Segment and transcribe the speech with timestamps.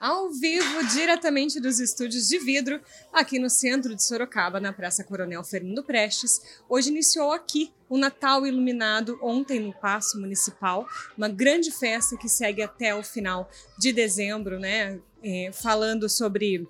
[0.00, 2.80] Ao vivo, diretamente dos estúdios de vidro,
[3.12, 6.40] aqui no centro de Sorocaba, na Praça Coronel Fernando Prestes.
[6.68, 12.62] Hoje iniciou aqui o Natal Iluminado, ontem no Paço Municipal, uma grande festa que segue
[12.62, 15.00] até o final de dezembro, né?
[15.20, 16.64] É, falando sobre.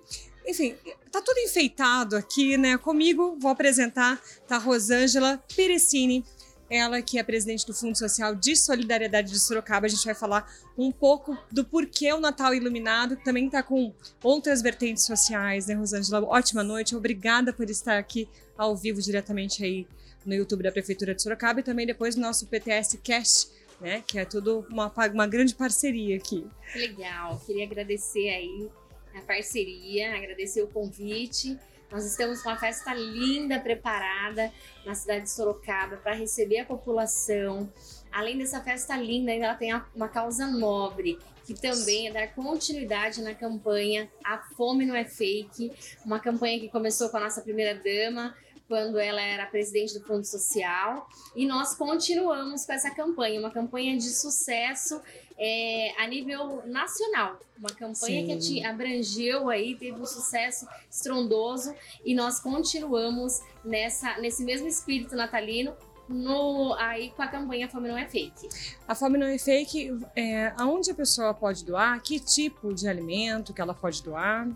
[0.47, 0.75] Enfim,
[1.11, 2.79] tá tudo enfeitado aqui, né?
[2.79, 6.25] Comigo, vou apresentar, tá Rosângela Perecini,
[6.69, 9.87] ela que é presidente do Fundo Social de Solidariedade de Sorocaba.
[9.87, 13.93] A gente vai falar um pouco do porquê o Natal Iluminado, que também está com
[14.23, 16.25] outras vertentes sociais, né, Rosângela?
[16.25, 19.87] Ótima noite, obrigada por estar aqui ao vivo diretamente aí
[20.25, 23.49] no YouTube da Prefeitura de Sorocaba e também depois no nosso PTS Cast,
[23.81, 26.45] né, que é tudo uma, uma grande parceria aqui.
[26.75, 28.69] Legal, queria agradecer aí
[29.15, 31.57] a parceria, agradecer o convite
[31.91, 34.51] nós estamos com uma festa linda preparada
[34.85, 37.71] na cidade de Sorocaba para receber a população.
[38.11, 43.33] Além dessa festa linda, ela tem uma causa nobre, que também é dar continuidade na
[43.33, 45.71] campanha A Fome Não É Fake,
[46.05, 48.35] uma campanha que começou com a nossa primeira dama,
[48.67, 51.09] quando ela era presidente do Fundo Social.
[51.35, 55.01] E nós continuamos com essa campanha, uma campanha de sucesso
[55.39, 57.39] é, a nível nacional.
[57.57, 58.59] Uma campanha Sim.
[58.59, 61.73] que abrangeu aí, teve um sucesso estrondoso
[62.03, 65.73] e nós continuamos nessa, nesse mesmo espírito natalino.
[66.07, 68.49] No, aí com a campanha Fome Não É Fake.
[68.87, 72.01] A Fome Não É Fake, é, aonde a pessoa pode doar?
[72.01, 74.49] Que tipo de alimento que ela pode doar?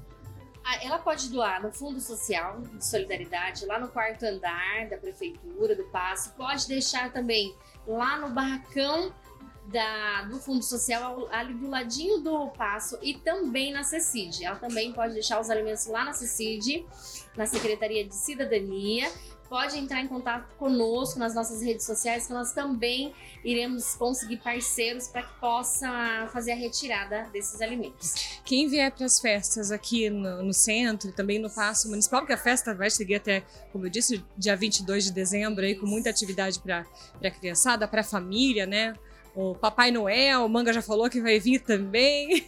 [0.81, 5.83] Ela pode doar no Fundo Social de Solidariedade, lá no quarto andar da Prefeitura, do
[5.85, 6.31] Passo.
[6.31, 7.53] Pode deixar também
[7.85, 9.13] lá no barracão
[9.67, 14.43] da, do Fundo Social, ali do ladinho do Passo e também na CECID.
[14.43, 16.85] Ela também pode deixar os alimentos lá na CECID,
[17.35, 19.09] na Secretaria de Cidadania
[19.53, 25.07] pode entrar em contato conosco nas nossas redes sociais, que nós também iremos conseguir parceiros
[25.07, 28.39] para que possa fazer a retirada desses alimentos.
[28.43, 32.33] Quem vier para as festas aqui no, no centro e também no Paço Municipal, porque
[32.33, 36.09] a festa vai seguir até, como eu disse, dia 22 de dezembro, aí, com muita
[36.09, 36.83] atividade para
[37.23, 38.95] a criançada, para a família, né?
[39.35, 42.45] O Papai Noel, o Manga já falou que vai vir também.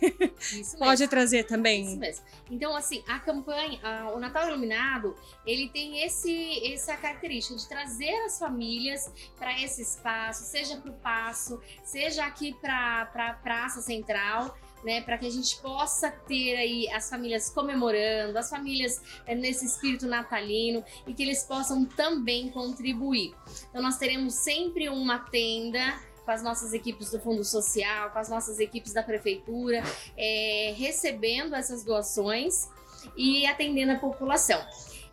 [0.52, 1.08] Isso Pode mesmo.
[1.08, 1.84] trazer também.
[1.84, 2.24] Isso mesmo.
[2.52, 5.16] Então, assim, a campanha, a, o Natal Iluminado,
[5.48, 10.94] ele tem esse, essa característica de trazer as famílias para esse espaço, seja para o
[10.94, 14.56] Passo, seja aqui para a pra Praça Central.
[14.84, 19.66] Né, para que a gente possa ter aí as famílias comemorando, as famílias é, nesse
[19.66, 23.34] espírito natalino e que eles possam também contribuir.
[23.68, 28.28] Então nós teremos sempre uma tenda com as nossas equipes do Fundo Social, com as
[28.28, 29.84] nossas equipes da Prefeitura,
[30.18, 32.68] é, recebendo essas doações
[33.16, 34.60] e atendendo a população.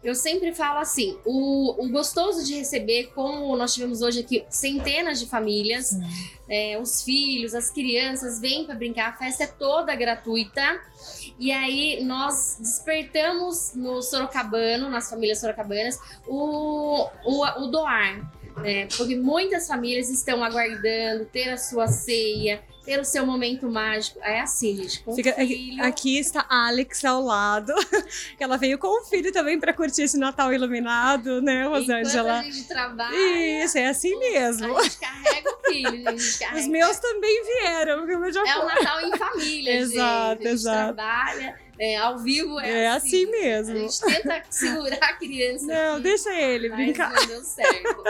[0.02, 5.20] Eu sempre falo assim: o, o, gostoso de receber, como nós tivemos hoje aqui centenas
[5.20, 5.96] de famílias,
[6.48, 10.80] é, os filhos, as crianças vêm para brincar, a festa é toda gratuita.
[11.38, 18.86] E aí nós despertamos no Sorocabano, nas famílias sorocabanas, o, o, o doar né?
[18.96, 24.18] Porque muitas famílias estão aguardando ter a sua ceia, ter o seu momento mágico.
[24.22, 25.02] É assim, gente.
[25.02, 25.82] Com Fica, filho...
[25.82, 27.72] Aqui está a Alex ao lado,
[28.36, 32.38] que ela veio com o filho também para curtir esse Natal iluminado, né, Rosângela?
[32.38, 33.64] Enquanto a gente trabalha.
[33.64, 34.76] Isso, é assim mesmo.
[34.76, 36.60] A gente carrega o filho, a gente carrega.
[36.60, 40.48] Os meus também vieram, eu já É o Natal em família, exato, gente.
[40.48, 40.94] A gente exato.
[40.94, 41.71] trabalha.
[41.84, 43.24] É, ao vivo é, é assim.
[43.24, 43.76] assim mesmo.
[43.76, 45.66] A gente tenta segurar a criança.
[45.66, 47.12] Não, aqui, deixa ele brincar.
[47.12, 48.04] Não deu certo.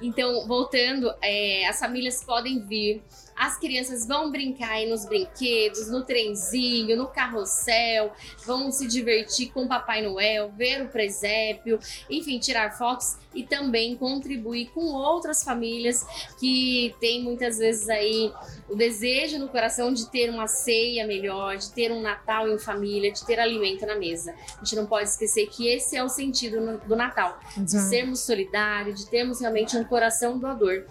[0.00, 3.02] Então, voltando, é, as famílias podem vir
[3.40, 8.12] as crianças vão brincar aí nos brinquedos, no trenzinho, no carrossel,
[8.44, 11.78] vão se divertir com o Papai Noel, ver o presépio,
[12.10, 16.04] enfim, tirar fotos e também contribuir com outras famílias
[16.38, 18.32] que têm muitas vezes aí
[18.68, 23.12] o desejo no coração de ter uma ceia melhor, de ter um Natal em família,
[23.12, 24.34] de ter alimento na mesa.
[24.60, 29.00] A gente não pode esquecer que esse é o sentido do Natal, de sermos solidários,
[29.00, 30.84] de termos realmente um coração doador.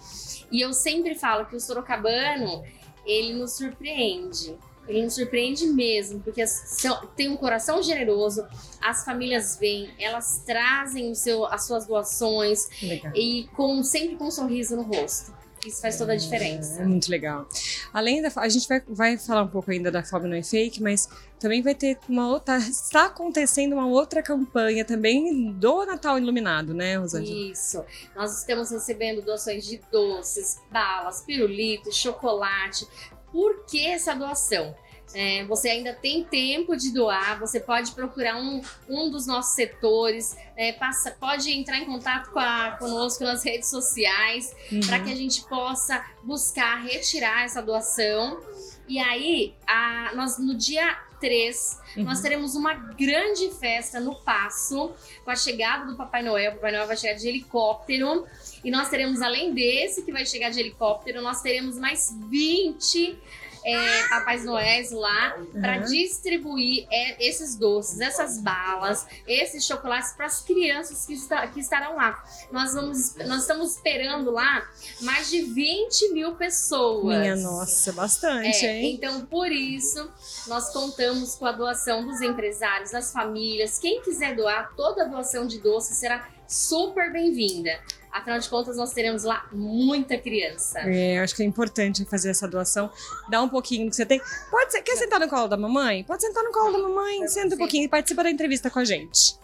[0.50, 2.64] E eu sempre falo que o sorocabano,
[3.04, 4.56] ele nos surpreende.
[4.90, 8.46] Ele nos surpreende mesmo, porque são, tem um coração generoso,
[8.80, 13.12] as famílias vêm, elas trazem o seu, as suas doações Legal.
[13.14, 15.40] e com sempre com um sorriso no rosto.
[15.66, 16.82] Isso faz toda a diferença.
[16.82, 17.46] É, muito legal.
[17.92, 18.30] Além da.
[18.36, 21.06] A gente vai, vai falar um pouco ainda da Fome Não é Fake, mas
[21.38, 22.56] também vai ter uma outra.
[22.56, 27.52] Está acontecendo uma outra campanha também do Natal Iluminado, né, Rosângela?
[27.52, 27.84] Isso.
[28.16, 32.86] Nós estamos recebendo doações de doces, balas, pirulitos, chocolate.
[33.32, 34.74] Por que essa doação?
[35.12, 40.36] É, você ainda tem tempo de doar, você pode procurar um, um dos nossos setores,
[40.56, 44.80] é, passa, pode entrar em contato com a, conosco nas redes sociais uhum.
[44.86, 48.40] para que a gente possa buscar retirar essa doação
[48.86, 52.04] E aí, a, nós no dia 3, uhum.
[52.04, 54.92] nós teremos uma grande festa no Passo,
[55.24, 56.52] com a chegada do Papai Noel.
[56.52, 58.26] O Papai Noel vai chegar de helicóptero.
[58.64, 63.18] E nós teremos, além desse que vai chegar de helicóptero, nós teremos mais 20
[63.64, 65.60] é, Papais Noéis lá uhum.
[65.60, 71.60] para distribuir é, esses doces, essas balas, esses chocolates para as crianças que, está, que
[71.60, 72.22] estarão lá.
[72.50, 74.68] Nós, vamos, nós estamos esperando lá
[75.02, 77.18] mais de 20 mil pessoas.
[77.18, 78.94] Minha nossa, bastante, é, hein?
[78.94, 80.10] Então, por isso,
[80.46, 83.78] nós contamos com a doação dos empresários, das famílias.
[83.78, 87.78] Quem quiser doar, toda doação de doce será super bem-vinda.
[88.12, 90.80] Afinal de contas, nós teremos lá muita criança.
[90.80, 92.90] É, acho que é importante fazer essa doação.
[93.28, 94.20] Dá um pouquinho do que você tem.
[94.50, 96.02] Pode ser, quer sentar no colo da mamãe?
[96.04, 98.84] Pode sentar no colo da mamãe, senta um pouquinho e participa da entrevista com a
[98.84, 99.36] gente.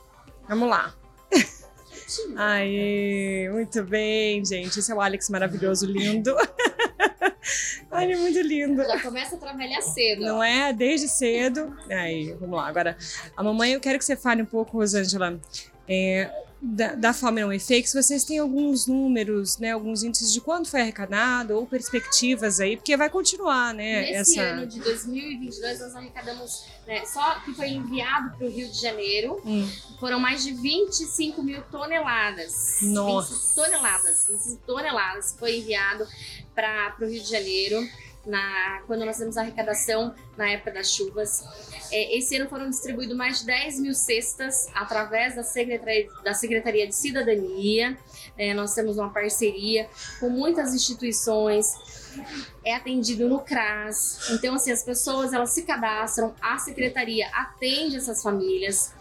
[0.48, 0.94] Vamos lá.
[2.36, 4.78] Aí, muito bem, gente.
[4.78, 6.34] Esse é o Alex maravilhoso, lindo.
[7.90, 8.82] Ai, ele é muito lindo.
[8.82, 10.22] Já começa a trabalhar cedo.
[10.22, 10.72] Não é?
[10.72, 11.76] Desde cedo.
[11.90, 12.68] Aí, vamos lá.
[12.68, 12.96] Agora,
[13.36, 15.40] a mamãe, eu quero que você fale um pouco, Rosângela,
[15.88, 16.30] é,
[16.60, 20.80] da, da Fome Não Fakes, vocês têm alguns números, né, alguns índices de quanto foi
[20.80, 24.00] arrecadado ou perspectivas aí, porque vai continuar, né?
[24.12, 24.50] Nesse essa...
[24.50, 29.40] ano de 2022 nós arrecadamos, né, só que foi enviado para o Rio de Janeiro,
[29.44, 29.68] hum.
[30.00, 32.78] foram mais de 25 mil toneladas.
[32.82, 33.34] Nossa!
[33.34, 36.06] 25 toneladas, 25 toneladas foi enviado
[36.54, 37.86] para o Rio de Janeiro
[38.26, 41.44] na, quando nós temos a arrecadação na época das chuvas.
[41.92, 46.86] É, esse ano foram distribuídos mais de 10 mil cestas através da Secretaria, da Secretaria
[46.86, 47.96] de Cidadania.
[48.36, 49.88] É, nós temos uma parceria
[50.18, 51.72] com muitas instituições.
[52.64, 54.30] É atendido no CRAS.
[54.32, 58.92] Então, assim, as pessoas elas se cadastram, a secretaria atende essas famílias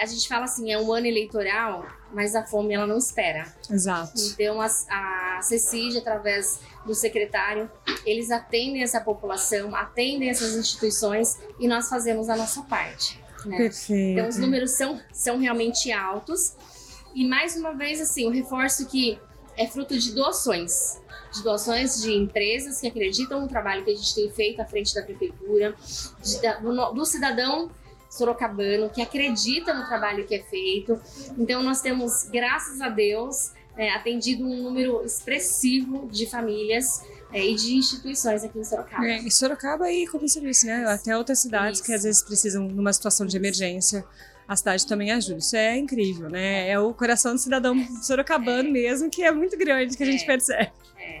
[0.00, 3.52] a gente fala assim, é um ano eleitoral, mas a fome ela não espera.
[3.70, 4.12] Exato.
[4.32, 7.70] Então a, a CECID, através do secretário,
[8.04, 13.20] eles atendem essa população, atendem essas instituições e nós fazemos a nossa parte.
[13.44, 13.56] Né?
[13.56, 14.18] Perfeito.
[14.18, 16.54] Então os números são, são realmente altos.
[17.14, 19.18] E mais uma vez, assim, eu reforço que
[19.56, 21.00] é fruto de doações.
[21.32, 24.94] De doações de empresas que acreditam no trabalho que a gente tem feito à frente
[24.94, 25.74] da prefeitura,
[26.22, 27.70] de, do, do cidadão
[28.08, 30.98] sorocabano que acredita no trabalho que é feito.
[31.36, 37.00] Então, nós temos, graças a Deus, é, atendido um número expressivo de famílias
[37.32, 39.06] é, e de instituições aqui em Sorocaba.
[39.06, 40.84] É, em Sorocaba e como você disse, né?
[40.86, 41.86] Até outras cidades Isso.
[41.86, 44.04] que às vezes precisam, numa situação de emergência,
[44.48, 45.38] a cidade também ajuda.
[45.38, 46.68] Isso é incrível, né?
[46.68, 48.72] É o coração do cidadão sorocabano é.
[48.72, 50.26] mesmo, que é muito grande, que a gente é.
[50.26, 50.72] percebe.
[50.98, 51.20] É.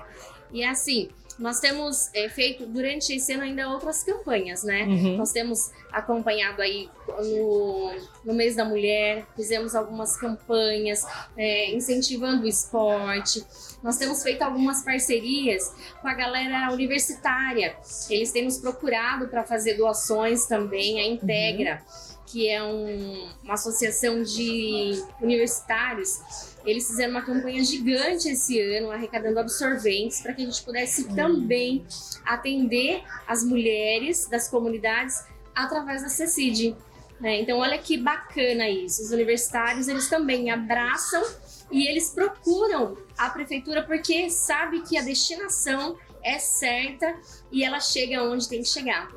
[0.52, 4.82] E assim, nós temos é, feito durante esse ano ainda outras campanhas, né?
[4.84, 5.16] Uhum.
[5.16, 7.94] Nós temos acompanhado aí no,
[8.24, 11.06] no mês da mulher, fizemos algumas campanhas
[11.36, 13.44] é, incentivando o esporte.
[13.82, 17.76] Nós temos feito algumas parcerias com a galera universitária.
[18.10, 21.82] Eles têm nos procurado para fazer doações também, a Integra.
[21.86, 26.20] Uhum que é um, uma associação de universitários,
[26.64, 31.14] eles fizeram uma campanha gigante esse ano, arrecadando absorventes, para que a gente pudesse uhum.
[31.14, 31.86] também
[32.24, 36.76] atender as mulheres das comunidades através da CECID.
[37.18, 37.40] Né?
[37.40, 39.02] Então, olha que bacana isso.
[39.02, 41.22] Os universitários, eles também abraçam
[41.70, 47.18] e eles procuram a prefeitura porque sabe que a destinação é certa
[47.50, 49.10] e ela chega onde tem que chegar.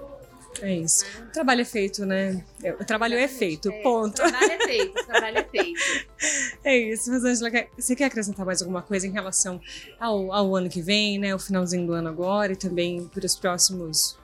[0.62, 1.06] É isso.
[1.30, 2.44] O trabalho é feito, né?
[2.80, 4.22] O trabalho é feito, é, ponto.
[4.22, 5.82] O trabalho é feito, o trabalho é feito.
[6.64, 7.12] É isso.
[7.12, 9.60] Rosângela, você quer acrescentar mais alguma coisa em relação
[10.00, 11.34] ao, ao ano que vem, né?
[11.34, 14.21] O finalzinho do ano agora e também para os próximos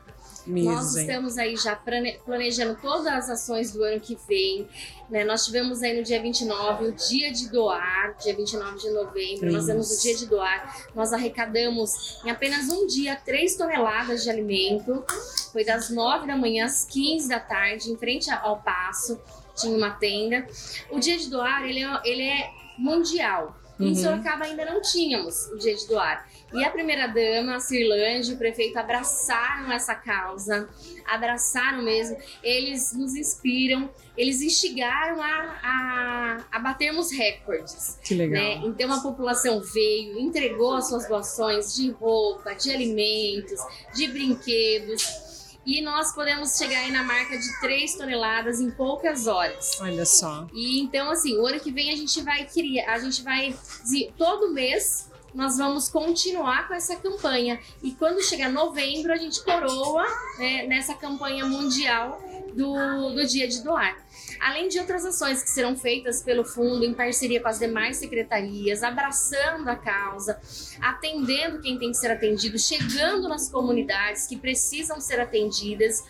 [0.48, 4.68] Nós estamos aí já planejando todas as ações do ano que vem.
[5.10, 5.24] Né?
[5.24, 9.58] Nós tivemos aí no dia 29 o dia de doar, dia 29 de novembro, Isso.
[9.58, 10.88] nós temos o dia de doar.
[10.96, 15.04] Nós arrecadamos em apenas um dia 3 toneladas de alimento.
[15.51, 19.20] Foi das 9 da manhã às 15 da tarde, em frente ao passo,
[19.56, 20.46] tinha uma tenda.
[20.89, 23.56] O dia de doar, ele é, ele é mundial.
[23.79, 23.88] Uhum.
[23.88, 26.27] Em Sorocaba ainda não tínhamos o dia de doar.
[26.53, 30.67] E a primeira-dama, a Cirlande, o prefeito abraçaram essa causa,
[31.05, 32.17] abraçaram mesmo.
[32.41, 38.00] Eles nos inspiram, eles instigaram a, a, a batermos recordes.
[38.03, 38.41] Que legal.
[38.41, 38.62] Né?
[38.65, 43.60] Então a população veio, entregou as suas doações de roupa, de alimentos,
[43.93, 45.26] de brinquedos
[45.68, 49.78] e nós podemos chegar aí na marca de 3 toneladas em poucas horas.
[49.82, 50.48] Olha só.
[50.54, 53.54] E então, assim, o ano que vem a gente vai criar, a gente vai
[54.18, 57.60] todo mês nós vamos continuar com essa campanha.
[57.84, 60.04] E quando chegar novembro, a gente coroa
[60.40, 62.20] né, nessa campanha mundial
[62.56, 63.96] do, do Dia de Doar.
[64.39, 68.84] Além de outras ações que serão feitas pelo fundo em parceria com as demais secretarias,
[68.84, 70.39] abraçando a causa,
[70.82, 76.03] atendendo quem tem que ser atendido, chegando nas comunidades que precisam ser atendidas.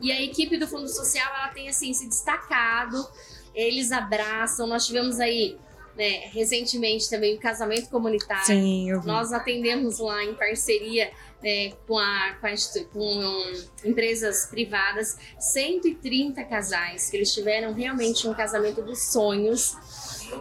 [0.00, 3.06] E a equipe do Fundo Social ela tem assim se destacado.
[3.54, 4.66] Eles abraçam.
[4.66, 5.58] Nós tivemos aí
[5.96, 8.46] né, recentemente também o casamento comunitário.
[8.46, 9.06] Sim, eu vi.
[9.06, 11.10] Nós atendemos lá em parceria
[11.42, 12.54] né, com, a, com, a
[12.92, 19.76] com, um, empresas privadas 130 casais que eles tiveram realmente um casamento dos sonhos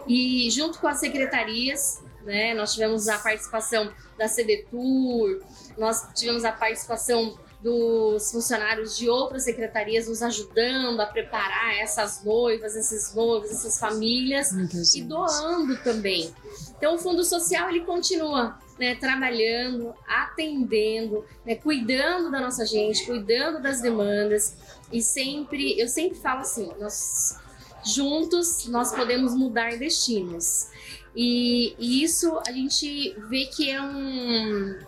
[0.08, 5.42] e junto com as secretarias né, nós tivemos a participação da CDTUR,
[5.78, 12.76] nós tivemos a participação dos funcionários de outras secretarias nos ajudando a preparar essas noivas,
[12.76, 14.52] esses noivos, essas famílias
[14.96, 16.34] e doando também.
[16.78, 23.62] Então o Fundo Social ele continua né, trabalhando, atendendo, né, cuidando da nossa gente, cuidando
[23.62, 24.56] das demandas
[24.92, 27.38] e sempre, eu sempre falo assim, nós
[27.86, 30.68] juntos nós podemos mudar destinos
[31.16, 34.80] e, e isso a gente vê que é um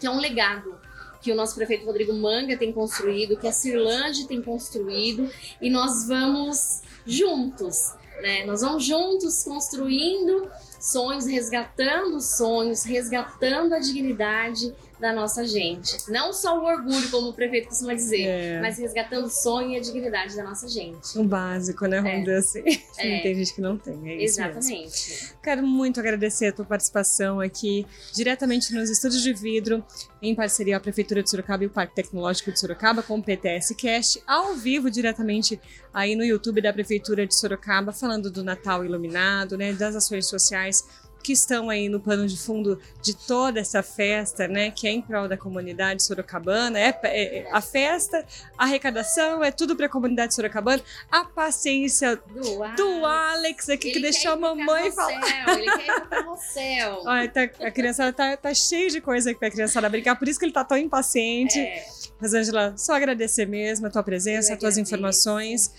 [0.00, 0.80] que é um legado
[1.22, 6.08] que o nosso prefeito Rodrigo Manga tem construído, que a Cirlande tem construído, e nós
[6.08, 8.44] vamos juntos, né?
[8.44, 10.50] Nós vamos juntos construindo
[10.82, 15.96] sonhos, resgatando sonhos, resgatando a dignidade da nossa gente.
[16.10, 18.60] Não só o orgulho, como o prefeito costuma dizer, É.
[18.60, 21.18] mas resgatando o sonho e a dignidade da nossa gente.
[21.18, 22.00] O básico, né?
[22.00, 22.20] Vamos É.
[22.20, 22.62] dizer assim.
[22.98, 23.20] É.
[23.20, 24.58] Tem gente que não tem, é isso mesmo.
[24.58, 25.32] Exatamente.
[25.42, 29.84] Quero muito agradecer a tua participação aqui, diretamente nos estúdios de vidro,
[30.20, 33.22] em parceria com a Prefeitura de Sorocaba e o Parque Tecnológico de Sorocaba, com o
[33.22, 35.60] PTS Cast, ao vivo, diretamente
[35.92, 40.86] aí no YouTube da Prefeitura de Sorocaba, falando do Natal Iluminado, né, das ações sociais
[41.22, 45.00] que estão aí no pano de fundo de toda essa festa, né, que é em
[45.00, 46.78] prol da comunidade sorocabana.
[46.78, 48.24] É, é- a festa,
[48.58, 50.82] a arrecadação, é tudo para a comunidade sorocabana.
[51.10, 52.76] A paciência Do, Alex.
[52.76, 55.20] do Alex aqui, que deixou a mamãe falar.
[55.20, 57.02] carrossel, Ele quer ir pro carrossel.
[57.06, 60.38] Olha, tá- a criançada tá, tá cheia de coisa aqui pra criançada brincar, por isso
[60.38, 61.58] que ele tá tão impaciente.
[61.58, 61.84] É,
[62.20, 65.72] Mas, Angela, só agradecer mesmo a tua presença, as tuas informações.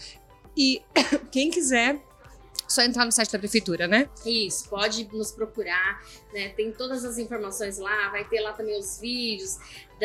[0.56, 0.82] E
[1.32, 1.98] quem quiser,
[2.74, 4.10] só entrar no site da prefeitura, né?
[4.26, 6.02] Isso, pode nos procurar,
[6.34, 6.50] né?
[6.50, 9.58] Tem todas as informações lá, vai ter lá também os vídeos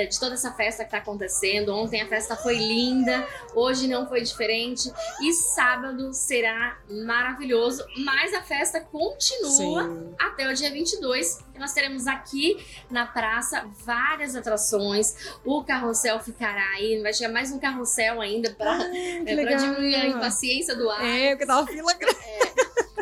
[0.06, 1.74] de toda essa festa que tá acontecendo.
[1.74, 4.90] Ontem a festa foi linda, hoje não foi diferente
[5.22, 10.14] e sábado será maravilhoso, mas a festa continua Sim.
[10.18, 15.36] até o dia 22, que nós teremos aqui na praça várias atrações.
[15.44, 20.06] O carrossel ficará aí, vai chegar mais um carrossel ainda para Ah, é, diminuir a
[20.06, 21.04] impaciência do ar.
[21.04, 22.18] É, porque tava fila grande.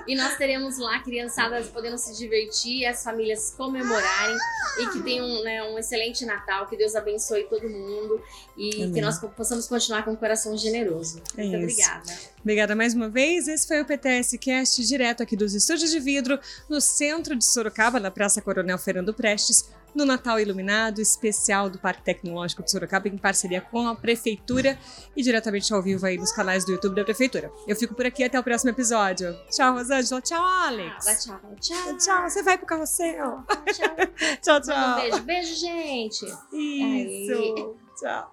[0.07, 4.37] E nós teremos lá criançadas podendo se divertir, as famílias comemorarem
[4.81, 8.23] e que tenham né, um excelente Natal, que Deus abençoe todo mundo
[8.57, 8.93] e Amém.
[8.93, 11.23] que nós possamos continuar com um coração generoso.
[11.37, 11.81] É Muito isso.
[11.81, 12.13] obrigada.
[12.41, 13.49] Obrigada mais uma vez.
[13.49, 17.99] Esse foi o PTS Cast, direto aqui dos Estúdios de Vidro, no centro de Sorocaba,
[17.99, 23.17] na Praça Coronel Fernando Prestes, no Natal Iluminado, especial do Parque Tecnológico de Sorocaba, em
[23.17, 24.79] parceria com a Prefeitura
[25.17, 27.51] e diretamente ao vivo aí nos canais do YouTube da Prefeitura.
[27.67, 29.37] Eu fico por aqui até o próximo episódio.
[29.51, 30.21] Tchau, Rosângela.
[30.21, 31.25] Tchau, Alex.
[31.25, 31.41] Tchau.
[31.61, 31.97] Tchau.
[31.99, 33.43] Tchau, você vai pro carrossel.
[33.73, 33.97] Tchau.
[34.43, 34.97] Tchau, Manda um tchau.
[35.01, 35.23] beijo.
[35.23, 36.27] Beijo, gente.
[36.53, 37.77] Isso.
[37.99, 38.33] Tchau.